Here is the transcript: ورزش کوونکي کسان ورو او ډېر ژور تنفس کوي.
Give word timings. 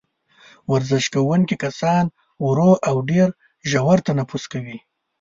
ورزش 0.71 1.05
کوونکي 1.15 1.55
کسان 1.63 2.05
ورو 2.45 2.71
او 2.89 2.95
ډېر 3.09 3.27
ژور 3.69 3.97
تنفس 4.07 4.43
کوي. 4.53 4.77